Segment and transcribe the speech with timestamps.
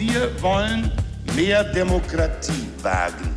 [0.00, 0.90] Wir wollen
[1.36, 3.36] mehr Demokratie wagen.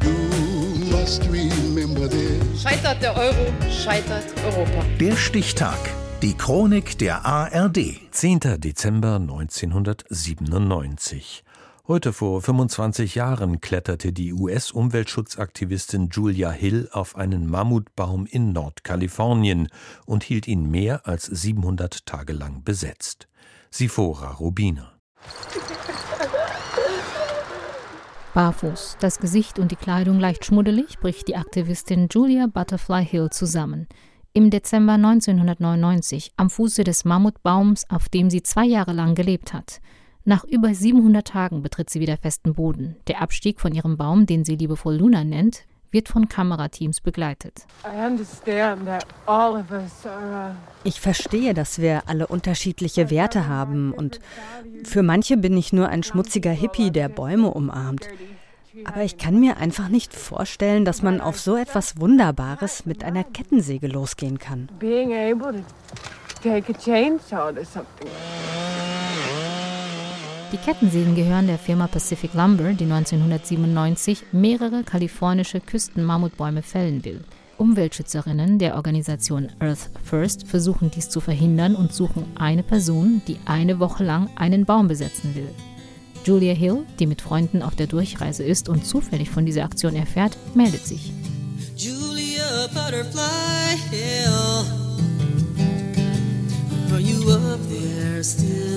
[2.57, 4.86] Scheitert der Euro, scheitert Europa.
[4.97, 5.78] Der Stichtag.
[6.21, 7.99] Die Chronik der ARD.
[8.12, 8.62] 10.
[8.62, 11.44] Dezember 1997.
[11.85, 19.67] Heute vor 25 Jahren kletterte die US-Umweltschutzaktivistin Julia Hill auf einen Mammutbaum in Nordkalifornien
[20.05, 23.27] und hielt ihn mehr als 700 Tage lang besetzt.
[23.70, 24.93] Sifora Rubina.
[28.34, 33.88] Barfuß, das Gesicht und die Kleidung leicht schmuddelig, bricht die Aktivistin Julia Butterfly Hill zusammen.
[34.34, 39.82] Im Dezember 1999 am Fuße des Mammutbaums, auf dem sie zwei Jahre lang gelebt hat.
[40.26, 42.96] Nach über 700 Tagen betritt sie wieder festen Boden.
[43.05, 47.66] Der Abstieg von ihrem Baum, den sie liebevoll Luna nennt, wird von Kamerateams begleitet.
[47.86, 49.64] Uh,
[50.84, 54.20] ich verstehe, dass wir alle unterschiedliche Werte haben und
[54.84, 58.08] für manche bin ich nur ein schmutziger Hippie, der Bäume umarmt.
[58.86, 63.24] Aber ich kann mir einfach nicht vorstellen, dass man auf so etwas Wunderbares mit einer
[63.24, 64.67] Kettensäge losgehen kann.
[64.80, 65.63] Being able to
[66.41, 68.09] take a chainsaw to something.
[70.53, 77.21] Die Kettensägen gehören der Firma Pacific Lumber, die 1997 mehrere kalifornische Küstenmammutbäume fällen will.
[77.57, 83.79] Umweltschützerinnen der Organisation Earth First versuchen dies zu verhindern und suchen eine Person, die eine
[83.79, 85.49] Woche lang einen Baum besetzen will.
[86.23, 90.38] Julia Hill, die mit Freunden auf der Durchreise ist und zufällig von dieser Aktion erfährt,
[90.53, 91.11] meldet sich.
[91.75, 94.29] Julia Butterfly Hill,
[96.91, 98.72] are you up there still?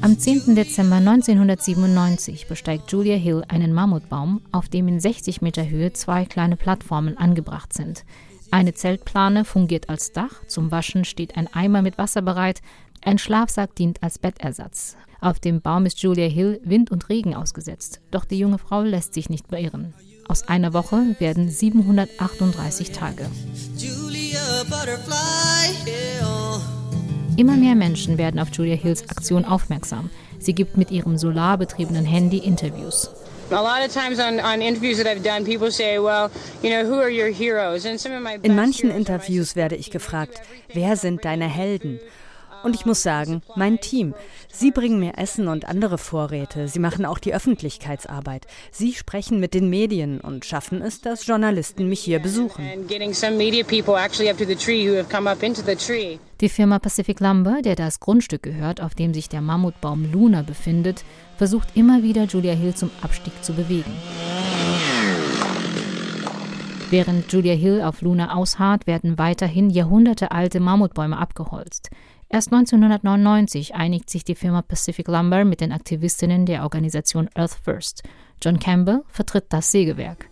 [0.00, 0.54] Am 10.
[0.54, 6.56] Dezember 1997 besteigt Julia Hill einen Mammutbaum, auf dem in 60 Meter Höhe zwei kleine
[6.56, 8.06] Plattformen angebracht sind.
[8.50, 12.62] Eine Zeltplane fungiert als Dach, zum Waschen steht ein Eimer mit Wasser bereit,
[13.02, 14.96] ein Schlafsack dient als Bettersatz.
[15.20, 19.12] Auf dem Baum ist Julia Hill Wind und Regen ausgesetzt, doch die junge Frau lässt
[19.12, 19.92] sich nicht beirren.
[20.28, 23.26] Aus einer Woche werden 738 Tage.
[27.38, 30.10] Immer mehr Menschen werden auf Julia Hills Aktion aufmerksam.
[30.40, 33.12] Sie gibt mit ihrem solarbetriebenen Handy Interviews.
[38.42, 40.40] In manchen Interviews werde ich gefragt,
[40.74, 42.00] wer sind deine Helden?
[42.62, 44.14] Und ich muss sagen, mein Team,
[44.50, 48.46] sie bringen mir Essen und andere Vorräte, sie machen auch die Öffentlichkeitsarbeit.
[48.70, 52.64] Sie sprechen mit den Medien und schaffen es, dass Journalisten mich hier besuchen.
[56.40, 61.04] Die Firma Pacific Lumber, der das Grundstück gehört, auf dem sich der Mammutbaum Luna befindet,
[61.36, 63.92] versucht immer wieder Julia Hill zum Abstieg zu bewegen.
[66.90, 71.90] Während Julia Hill auf Luna ausharrt, werden weiterhin jahrhundertealte Mammutbäume abgeholzt.
[72.30, 78.02] Erst 1999 einigt sich die Firma Pacific Lumber mit den Aktivistinnen der Organisation Earth First.
[78.42, 80.28] John Campbell vertritt das Sägewerk.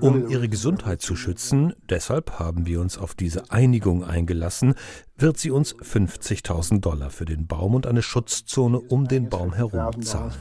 [0.00, 4.74] Um ihre Gesundheit zu schützen, deshalb haben wir uns auf diese Einigung eingelassen,
[5.16, 10.02] wird sie uns 50.000 Dollar für den Baum und eine Schutzzone um den Baum herum
[10.02, 10.32] zahlen.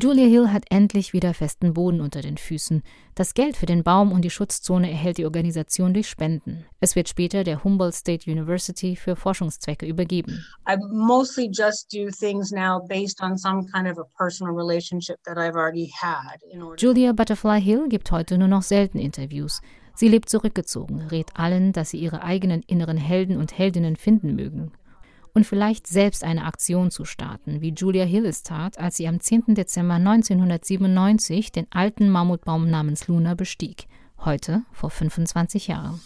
[0.00, 2.82] Julia Hill hat endlich wieder festen Boden unter den Füßen.
[3.14, 6.64] Das Geld für den Baum und die Schutzzone erhält die Organisation durch Spenden.
[6.80, 10.46] Es wird später der Humboldt State University für Forschungszwecke übergeben.
[10.66, 15.36] I mostly just do things now based on some kind of a personal relationship that
[15.36, 16.40] I've already had.
[16.78, 19.60] Julia Butterfly Hill gibt heute nur noch selten Interviews.
[19.94, 24.72] Sie lebt zurückgezogen, rät allen, dass sie ihre eigenen inneren Helden und Heldinnen finden mögen
[25.34, 29.20] und vielleicht selbst eine Aktion zu starten, wie Julia Hill es tat, als sie am
[29.20, 29.54] 10.
[29.54, 33.86] Dezember 1997 den alten Mammutbaum namens Luna bestieg.
[34.24, 36.00] Heute vor 25 Jahren.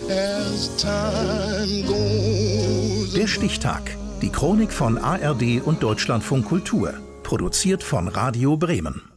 [3.15, 3.97] Der Stichtag.
[4.23, 6.95] Die Chronik von ARD und Deutschlandfunk Kultur.
[7.23, 9.16] Produziert von Radio Bremen.